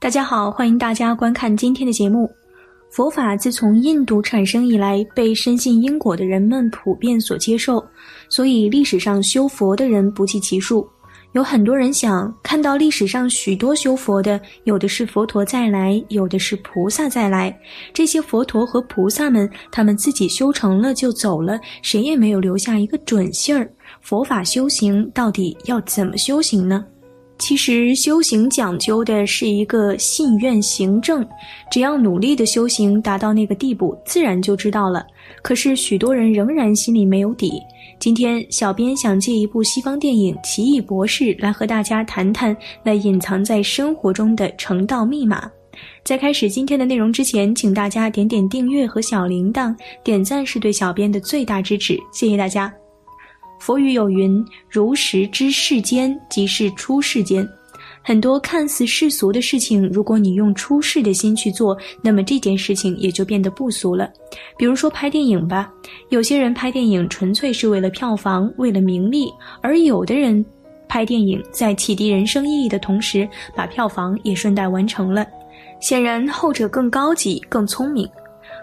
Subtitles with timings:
[0.00, 2.30] 大家好，欢迎大家观看今天的节目。
[2.88, 7.84] 佛法自从印度产生以来，被深信因果的人们普遍所接受，
[8.28, 10.88] 所以历史上修佛的人不计其数。
[11.32, 17.54] 有很多人想看到历史上许多修佛的，有的是佛陀再来，有的是菩萨再来。
[17.92, 23.68] 这些佛陀和菩萨们，他们自己修成了就走了，谁也没有留下一个准信儿。
[24.00, 26.84] 佛法修行到底要怎么修行呢？
[27.38, 31.26] 其实修行讲究的是一个信愿行正，
[31.70, 35.06] 只要努力的修行达到那个地步，自然就知道了。
[35.40, 37.52] 可是许多人仍然心里没有底。
[38.00, 45.50] 今天小编想借一部西方电影《奇异博士》来和大家谈谈那隐藏在生活中的成道密码。
[46.02, 52.72] 在开始今天的内容之前，请大家点点订阅和小铃铛，点赞是对小编的最大支持，谢谢大家。
[53.58, 57.48] 佛语有云：“如实知世间，即是出世间。”
[58.02, 64.10] 很多看似世俗的事情，如果你用出世的心去做，那么这件事情也就变得不俗了。
[64.56, 65.70] 比如说拍电影吧，
[66.08, 70.42] 有些人拍电影纯粹是为了票房、为了名利，而有的人
[70.88, 75.26] 拍电影在启迪人生意义的同时，把票房也顺带完成了。
[75.80, 78.08] 显然后者更高级、更聪明。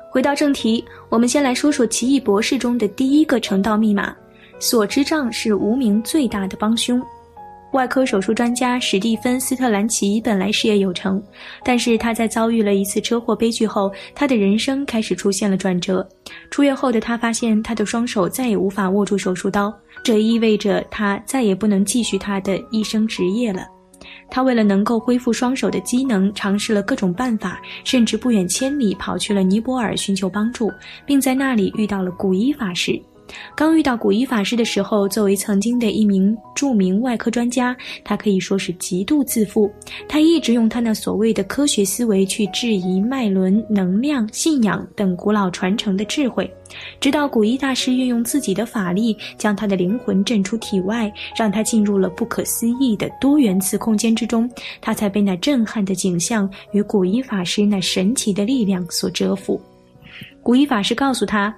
[0.09, 4.15] 回到正题，我们先来说说《奇异博士》中的第一个成道密码。
[4.66, 6.99] 所知障是无名最大的帮凶。
[7.73, 11.21] 外科手术专家史蒂芬·斯特兰奇本来事业有成，
[11.63, 16.08] 但是他在遭遇了一次车祸悲剧后，他的人生开始出现了转折。
[16.49, 19.71] 出院后的他发现，他的双手再也无法握住手术刀，
[20.03, 23.67] 这意味着他再也不能继续他的医生职业了。
[24.31, 30.71] 他为了能够恢复双手的机能，尝试了各种办法，甚至不远千里跑去了尼泊尔寻求帮助，
[31.05, 32.99] 并在那里遇到了古一法师。
[33.55, 39.71] 刚遇到古一法师的时候，作为曾经的一名著名外科专家，他可以说是极度自负。
[40.08, 46.49] 他一直用他那所谓的科学思维去质疑脉轮、能量、信仰等古老传承的智慧，
[46.99, 54.49] 直到古一大师运用自己的法力，将他的灵魂震出体外，让他进入了不可思议的多元次空间之中，
[54.80, 59.59] 他才被那震撼的景象与古一法师那神奇的力量所折服。
[60.43, 61.53] 古一法师告诉他：“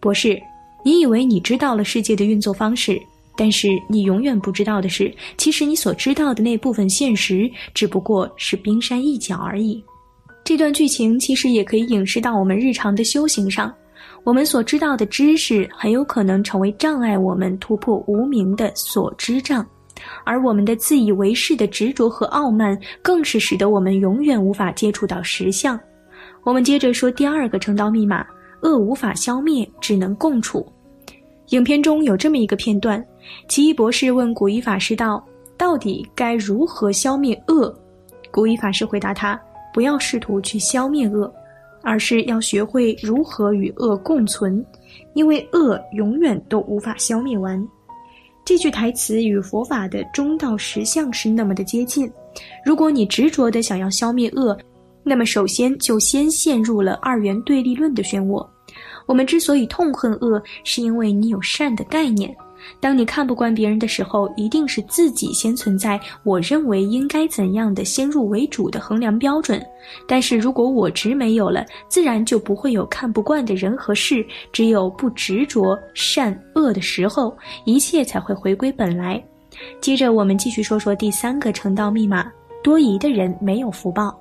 [0.00, 0.40] 博士。”
[0.82, 3.00] 你以为你知道了世界的运作方式，
[3.36, 9.82] 但是你永远不知道的是，其实你所知道的那部分现实只不过是冰山一角而已。
[10.42, 13.72] 这段剧情其实也可以影视到我们日常的修行上，
[14.24, 19.64] 我们所知道的知识很有可能成为障碍我们突破无名的所知障，
[20.24, 25.78] 而我们的自以为是的执着和傲慢，更是使得我们永远无法接触到实相。
[26.42, 28.24] 我们接着说第二个成道密码。
[28.62, 30.66] 恶无法消灭，只能共处。
[31.50, 33.04] 影片中有这么一个片段：
[33.48, 35.24] 奇异博士问古一法师道
[35.58, 37.74] ：“到底该如何消灭恶？”
[38.30, 39.40] 古一法师回答他
[39.74, 41.32] ：“不要试图去消灭恶，
[41.82, 44.64] 而是要学会如何与恶共存，
[45.14, 47.60] 因为恶永远都无法消灭完。”
[48.44, 52.10] 这句台词与佛法的中道实相是那么的接近。
[52.64, 54.56] 如果你执着的想要消灭恶，
[55.02, 58.46] 那么，首先就先陷入了二元对立论的漩涡。
[59.06, 62.34] 我们之所以痛恨恶，是因为你有善的概念。
[62.78, 69.60] 当你看不惯别人的时候，一定是自己先存在我认为应该怎样的先入为主的衡量标准。
[70.06, 74.24] 但是如果我执没有了，自然就不会有看不惯的人和事。
[74.52, 77.34] 只有不执着善恶的时候，
[77.64, 79.20] 一切才会回归本来。
[79.80, 82.30] 接着，我们继续说说第三个成道密码：
[82.62, 84.19] 多疑的人没有福报。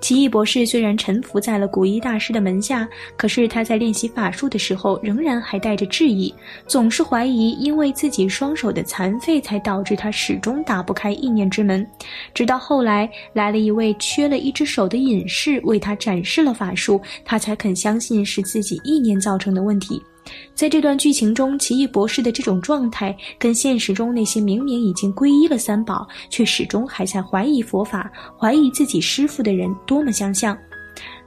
[0.00, 6.32] 奇异博士虽然臣服在了古一大师的门下，可是他在练习法术的时候，仍然还带着质疑，
[6.66, 11.86] 总是怀疑因为自己双手的残废，才导致他始终打不开意念之门。
[12.32, 20.00] 直到后来来了一位缺了一只手的隐士，为他展示了法术，他才肯相信是自己意念造成的问题。
[20.54, 30.56] 在这段剧情中，奇异博士的这种状态跟现实中那些明明已经皈依了三宝，却始终还在怀疑佛法、怀疑自己师父的人多么相像。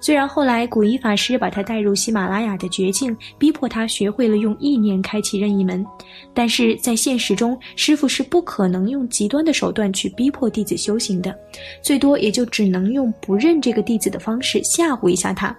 [0.02, 5.86] 虽然后来古一法师把他带入喜马拉雅的绝境，逼迫他学会了用意念开启任意门，
[6.34, 11.38] 但是在现实中，师傅是不可能用极端的手段去逼迫弟子修行的，
[11.82, 15.56] 最多也就只能用不认这个弟子的方式吓唬一下他。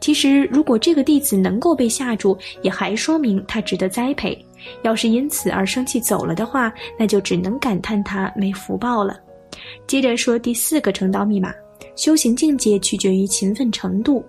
[0.00, 4.34] 其实，如果这个弟子能够被吓住，也还说明他值得栽培；
[4.82, 9.18] 要是因此而生气走了的话，那就只能感叹他没福报了。
[9.86, 11.52] 接着说第四个成道密码。
[12.00, 14.24] 修行境界取决于勤奋程度。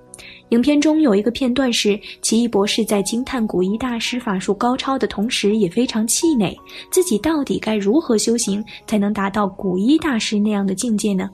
[0.49, 6.53] 影片中有一个片段是奇异博士在惊叹古一大师法术高超的同时，也非常气馁，
[6.91, 11.29] 自己到底该如何修行才能达到古一大师那样的境界呢？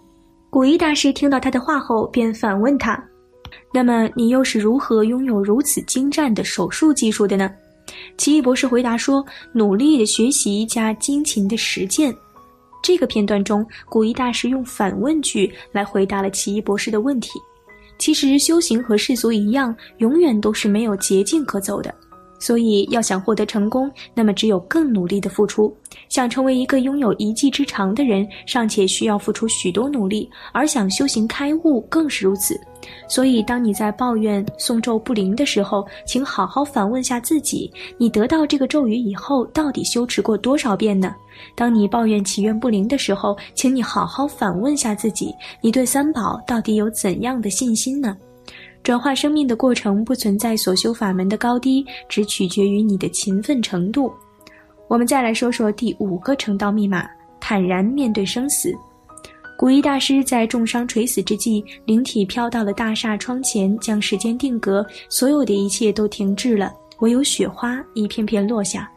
[0.51, 3.03] 古一大师听到他的话后，便反问他
[3.73, 7.49] ：“那么你又是如何拥有如此精湛的手术技术的呢？”
[8.15, 12.13] 奇异博士回答说：“努力的学习加精勤的实践。”
[12.87, 17.31] 这个片段中，古一大师用反问句来回答了奇异博士的问题。
[17.97, 21.93] 其实，修行和世俗一样，永远都是没有捷径可走的。
[22.39, 25.75] 所以，要想获得成功，那么只有更努力的付出。
[26.07, 32.57] 想成为一个拥有一技之长的人，尚且需要付出许多努力；而想修行开悟，更是如此。
[33.07, 41.15] 所以，当你在抱怨诵咒不灵的时候，请好好反问下自己：你得到这个咒语以后，到底修持过多少遍呢？
[41.55, 48.17] 当你抱怨祈愿不灵的时候，请你好好反问下自己：你对三宝到底有怎样的信心呢？
[48.83, 54.11] 转化生命的过程不存在所修法门的高低，只取决于你的勤奋程度。
[54.87, 57.05] 我们再来说说第五个成道密码：
[57.39, 58.73] 坦然面对生死。
[59.57, 68.87] 古一大师在重伤垂死之际，灵体飘到了大厦窗前，将时间定格，所有的一切都停滞了，唯有雪花一片片落下。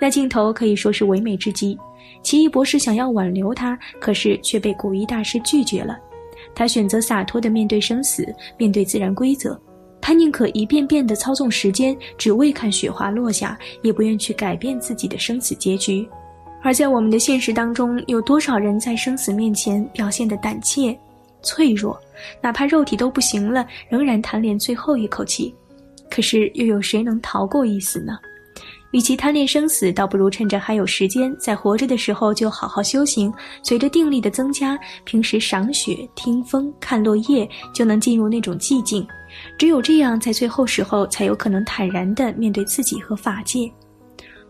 [0.00, 1.78] 那镜头可以说是唯美至极。
[2.22, 5.98] 奇异博士想要挽留他，可是却被古一大师拒绝了。
[6.54, 8.26] 他选择洒脱地面对生死，
[8.56, 9.60] 面对自然规则。
[10.00, 16.08] 他宁可一遍遍地操纵时间，只为看雪花落下，也不愿去改变自己的生死结局。
[16.62, 20.96] 而在我们的现实当中，有多少人在生死面前表现得胆怯、
[21.42, 21.98] 脆弱，
[22.40, 25.54] 哪怕肉体都不行了，仍然贪恋最后一口气？
[26.10, 28.18] 可是又有谁能逃过一死呢？
[28.92, 33.30] 与其贪恋生死，倒不如趁着还有时间，在活着的时候就好好修行。
[33.62, 39.06] 随着定力的增加，平时赏雪、听风、看落叶，就能进入那种寂静。
[39.58, 43.70] 只有这样，在最后时候才有可能坦然地面对自己和法界。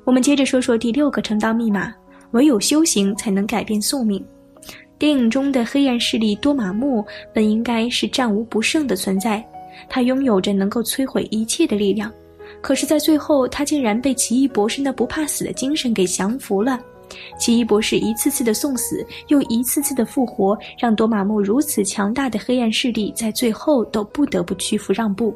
[0.05, 1.93] 我们接着说说第六个成道密码：
[2.33, 4.25] 唯有修行才能改变宿命。
[4.99, 9.45] 电影中的黑暗势力多玛木本应该是战无不胜的存在，
[9.89, 12.13] 他拥有着能够摧毁一切的力量。
[12.61, 16.81] 可是，在最后，他竟然被奇异博士那不怕死的精神给降服了。
[17.39, 25.35] 奇异博士一次次的送死，又一次次的复活，让多玛木如此强大的黑暗势力在最后都不得不屈服让步。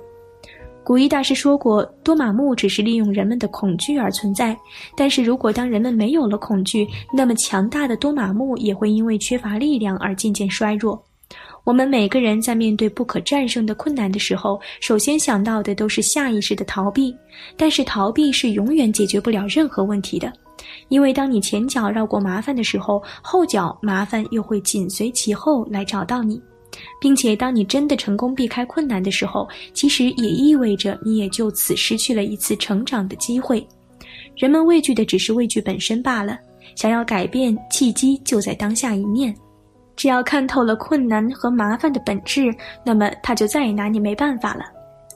[0.85, 4.57] 古一大师说过，多玛木只是利用人们的恐惧而存在。
[4.97, 11.01] 但是如果当人们没有了恐惧，那么强大的多玛木也会因为缺乏力量而渐渐衰弱。
[11.63, 17.17] 我们每个人在面对不可战胜的困难的时候，首先想到的都是下意识的逃避。
[17.57, 20.33] 但是逃避是永远解决不了任何问题的，
[20.89, 26.43] 因为当你前脚绕过麻烦的时候，后脚麻烦又会紧随其后来找到你，
[27.03, 33.67] 并且当你真的成功避开困难的时候，其实也意味着你也就此失去了一次成长的机会。
[34.37, 36.39] 人们畏惧的只是畏惧本身罢了，
[36.77, 39.35] 想要改变，契机就在当下一念。
[39.97, 42.55] 只要看透了困难和麻烦的本质，
[42.87, 44.67] 那么他就再也拿你没办法了。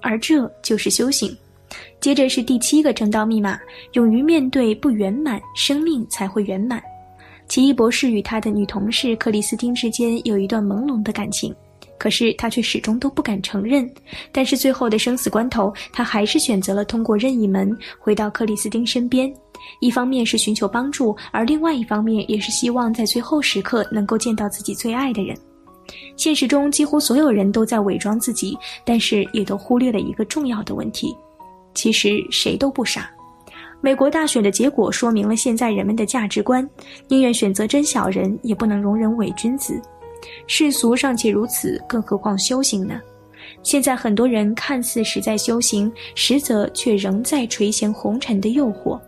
[0.03, 1.35] 而这就是修行。
[2.01, 3.61] 接着是第七个正道密码：
[3.93, 6.83] 勇于面对不圆满，生命才会圆满。
[7.47, 11.55] 奇异博士与他的女同事克里斯汀之间有一段朦胧的感情，
[11.99, 13.91] 可是他却始终都不敢承认。
[14.33, 19.33] 但是最后的生死关头，他还是选择了通过任意门回到克里斯汀身边。
[19.81, 25.37] 一方面是寻求帮助，而另外一方面也是希望在最后时刻能够见到自己最爱的人。
[26.17, 31.17] 现实中几乎所有人都在伪装自己，但是也都忽略了一个重要的问题：
[31.75, 33.11] 其实谁都不傻。
[33.81, 36.69] 美国大选的结果说明了现在人们的价值观：
[37.09, 39.81] 宁愿选择真小人，也不能容忍伪君子。
[40.47, 43.01] 世俗尚且如此，更何况修行呢？
[43.63, 49.01] 现在很多人看似是在修行，实则却仍在垂涎红尘的诱惑。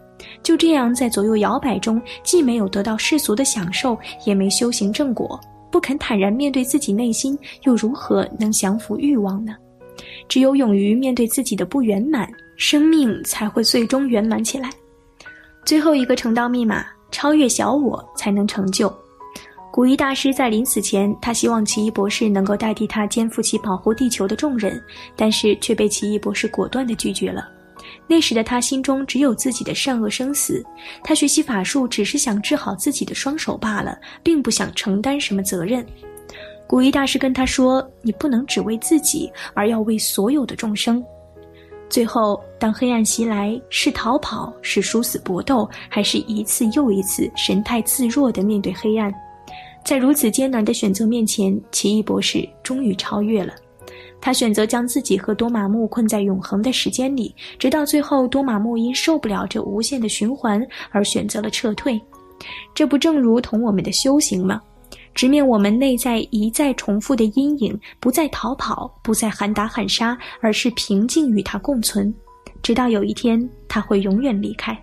[0.42, 9.56] 就这样在左右摇摆中，既没有得到世俗的享受，也没修行正果，不肯坦然面对自己内心，又如何能降服欲望呢？
[10.28, 14.70] 只有勇于面对自己的不圆满，生命才会最终圆满起来。
[15.64, 18.92] 最后一个成道密码：超越小我，才能成就。
[19.70, 24.82] 古一大师在临死前，他希望奇异博士能够代替他肩负起保护地球的重任，
[25.14, 27.48] 但是却被奇异博士果断地拒绝了。
[28.06, 30.64] 那时的他心中只有自己的善恶生死，
[31.04, 35.86] 他学习法术只是想治好自己的双手罢了，并不想承担什么责任。
[36.66, 41.04] 古一大师跟他说：“你不能只为自己，而要为所有的众生。”
[41.88, 49.12] 最后，当黑暗袭来，是逃跑，是殊死搏斗，还是一次又一次神态自若地面对黑暗？
[49.84, 53.54] 在如此艰难的选择面前，奇异博士终于超越了。
[54.20, 62.00] 他选择将自己和多玛木困在永恒的时间里，直到最后，多玛木因受不了这无限的循环而选择了撤退。
[62.74, 64.60] 这不正如同我们的修行吗？
[65.14, 72.12] 直面我们内在一再重复的阴影，不再逃跑，不再喊打喊杀，而是平静与它共存，
[72.62, 74.76] 直到有一天他会永远离开，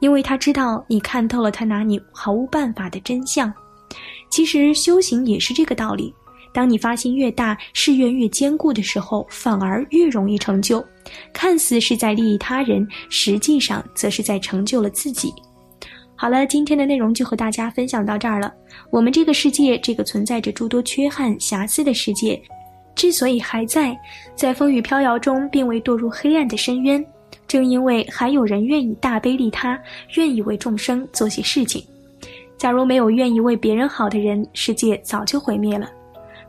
[0.00, 3.52] 因为他知道你看透了他拿你毫无办法的真相。
[4.30, 6.12] 其实修行也是这个道理。
[6.52, 10.82] 当你发心越大，誓愿越坚固的时候，反而越容易成就。
[11.32, 15.32] 看似是在利益他人，实际上则是在成就了自己。
[16.14, 18.50] 好了，今天的内容就和大家分享到这儿了。
[18.90, 22.40] 我们这个世界，这个存在着诸多缺憾瑕疵的世界，
[22.94, 23.94] 之所以还在，
[24.34, 27.04] 在风雨飘摇中并未堕入黑暗的深渊，
[27.46, 29.78] 正因为还有人愿意大悲利他，
[30.14, 31.84] 愿意为众生做些事情。
[32.56, 35.90] 假如没有愿意为别人好的人，世界早就毁灭了。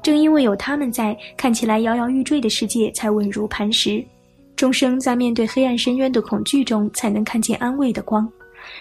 [0.02, 4.04] 正因为有他们在，看起来摇摇欲坠的世界才稳如磐石。
[4.56, 8.28] 众生在面对黑暗深渊的恐惧中，才能看见安慰的光。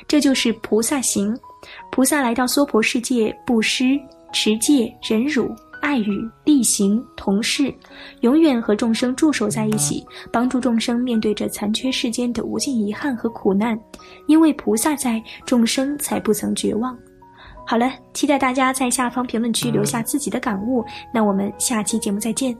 [0.06, 1.36] 这就是菩萨行。
[1.90, 3.98] 菩萨来到娑婆世界，布施、
[4.32, 5.50] 持戒、忍辱、
[5.82, 7.74] 爱语、力行、同事，
[8.20, 13.78] 永远和众生驻守在一起，帮助众生面对着残缺世间的无尽遗憾和苦难。
[14.28, 16.96] 因为菩萨在，众生才不曾绝望。
[17.66, 20.84] 好了，期待大家在下方评论区留下自己的感悟。
[21.12, 22.56] 那我们下期节目再见。